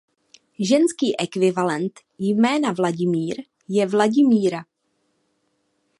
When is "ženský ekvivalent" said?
0.59-1.99